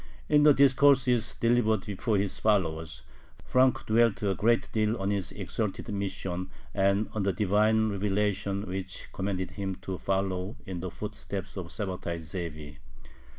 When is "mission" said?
5.93-6.49